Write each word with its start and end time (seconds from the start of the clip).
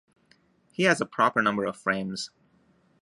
He 0.71 0.85
has 0.85 0.99
a 0.99 1.05
proper 1.05 1.43
number 1.43 1.63
of 1.63 1.77
frames. 1.77 2.31